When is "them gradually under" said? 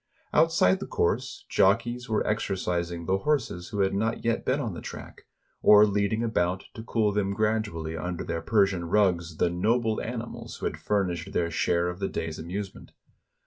7.11-8.23